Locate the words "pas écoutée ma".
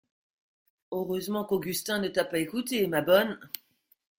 2.25-3.03